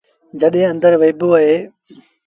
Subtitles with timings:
[0.39, 1.57] جڏهيݩ آݩدر وهيٚبو اهي۔